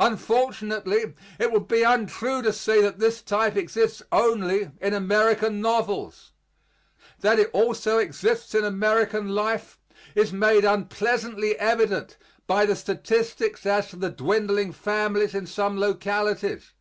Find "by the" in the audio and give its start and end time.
12.48-12.74